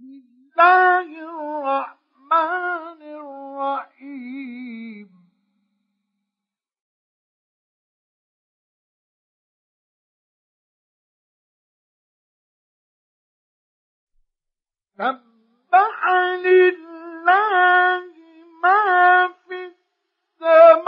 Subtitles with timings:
[0.00, 5.08] الله الرحمن الرحيم.
[14.98, 15.98] سبح
[16.44, 18.04] لله
[18.62, 20.79] ما في السماوات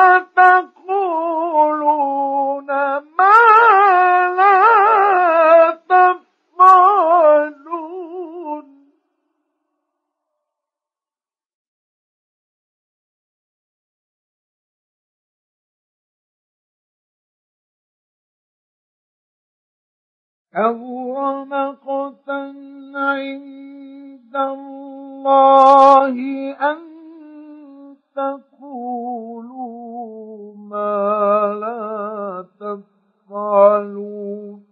[0.00, 1.90] لم تقولون
[3.18, 3.40] ما
[4.36, 4.56] لا
[5.88, 7.00] تفعلون.
[20.54, 22.54] كبر مقتا
[22.94, 26.16] عند الله
[26.60, 26.78] أن
[28.16, 28.49] تقولوا
[30.70, 32.46] ما لا
[33.28, 34.64] تفعلون.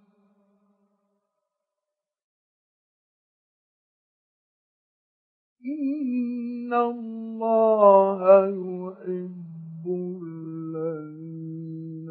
[5.67, 9.85] إن الله يحب
[10.23, 12.09] الذين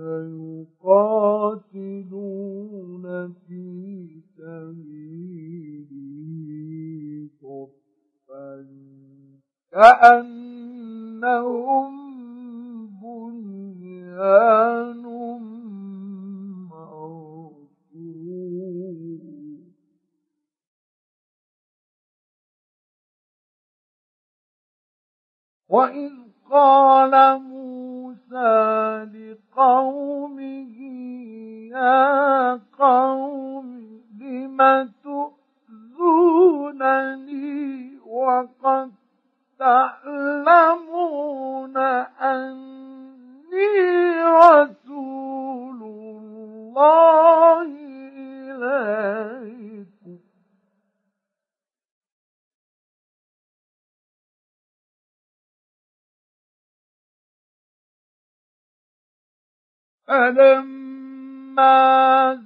[0.83, 2.25] يقاتلون
[3.47, 3.63] في
[4.37, 5.91] سبيله
[7.41, 8.51] صفا
[9.71, 10.26] كأنهم
[26.51, 30.77] قال موسى لقومه
[31.71, 33.67] يا قوم
[34.57, 34.89] لم
[35.99, 38.91] تؤذونني وقد
[39.59, 40.97] تعلمون
[42.21, 43.67] أني
[44.23, 47.67] رسول الله
[48.57, 49.96] إليكم
[60.07, 61.75] فلما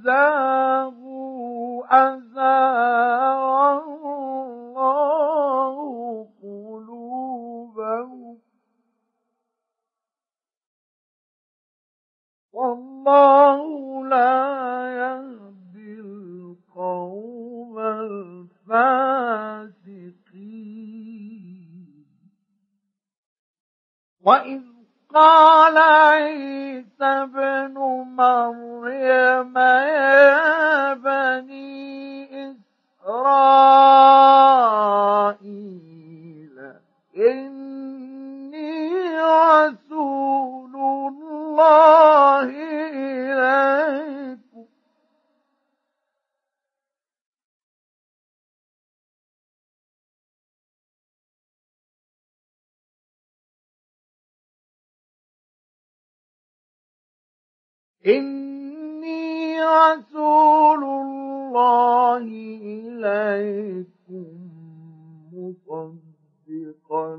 [0.03, 5.75] زاغوا أزاغ الله
[6.43, 8.37] قلوبهم.
[12.53, 13.61] والله
[14.07, 14.50] لا
[37.21, 42.49] إني رسول الله
[42.93, 44.65] إليكم.
[58.07, 59.61] إني
[65.69, 66.10] إليكم.
[66.51, 67.15] مصدقا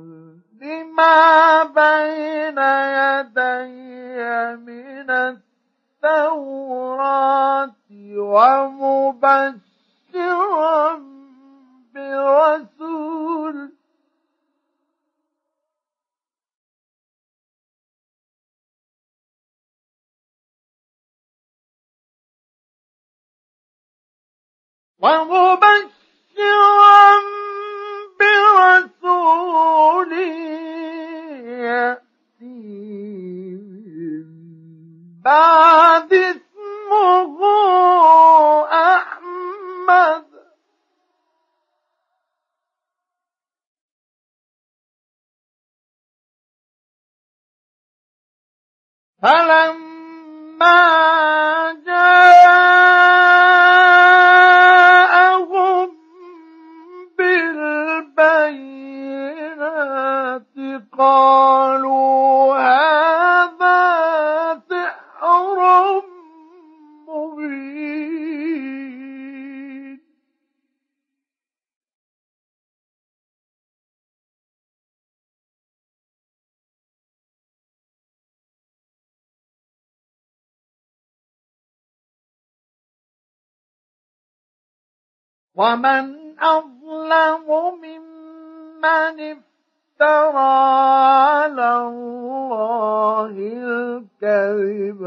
[0.61, 2.59] لما بين
[2.99, 5.11] يدي من
[6.03, 7.75] التوراة
[8.93, 9.63] ومبشرا
[11.95, 13.73] برسول.
[24.99, 26.02] ومبشرا
[35.25, 37.39] بعد اسمه
[38.73, 40.25] أحمد.
[49.23, 51.12] فلما
[85.55, 86.05] ومن
[86.41, 87.47] أظلم
[87.83, 90.53] ممن افترى
[91.29, 95.03] على الله الكذب.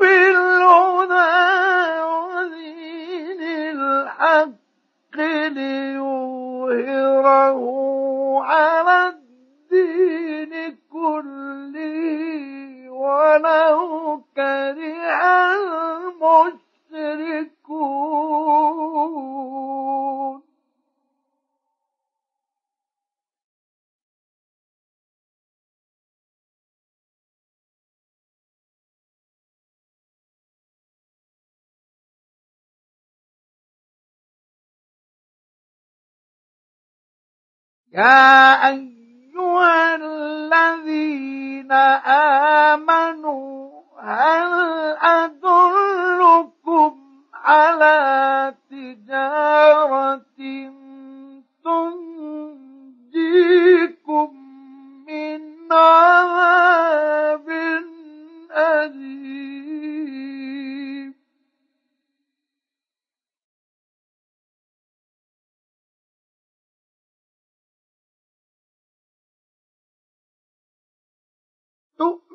[0.00, 1.34] بالهدى
[2.02, 5.16] ودين الحق
[6.44, 7.60] ليظهره
[8.44, 10.52] على الدين
[10.92, 11.98] كله
[12.90, 15.03] ولو كره
[37.94, 41.72] يا أيها الذين
[42.72, 43.53] آمنوا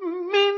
[0.01, 0.48] me.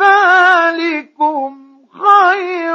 [0.00, 1.56] ذلكم
[1.92, 2.71] خير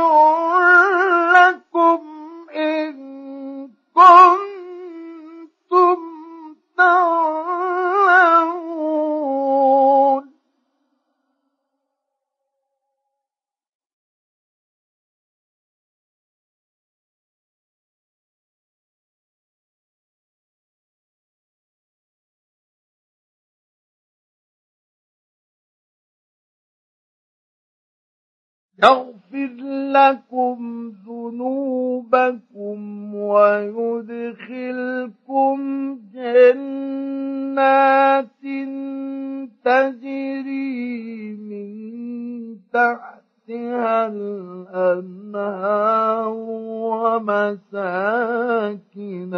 [28.84, 29.54] يغفر
[29.92, 32.80] لكم ذنوبكم
[33.16, 34.78] ويدخلكم
[36.14, 37.48] جنات
[39.66, 41.68] تجري من
[42.74, 45.78] تحتها الأنهار
[47.68, 49.34] ومساكن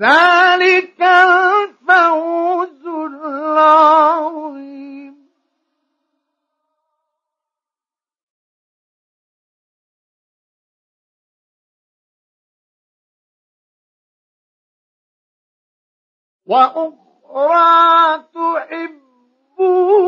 [0.00, 4.34] ذلك الفوز العظيم.
[16.46, 18.24] وأخرى
[19.54, 20.04] تحبونها.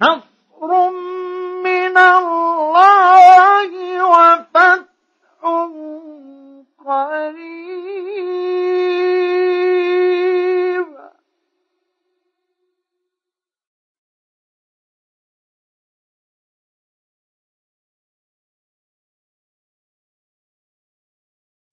[0.00, 0.31] نصر.
[2.18, 3.70] الله
[4.04, 4.84] وفتح
[6.86, 7.62] قريب.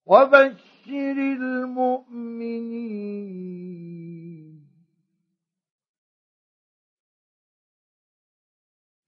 [0.06, 2.70] وبشر المؤمنين.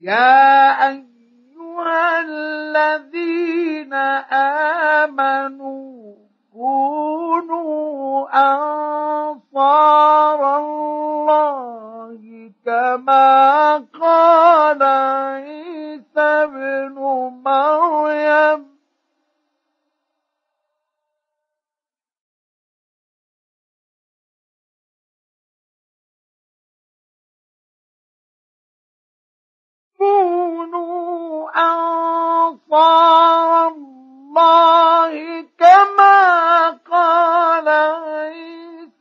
[0.00, 1.11] يا
[1.72, 3.94] أيها الذين
[5.02, 6.14] آمنوا
[6.52, 8.28] كونوا
[9.32, 12.20] أنصار الله
[12.66, 14.31] كما قال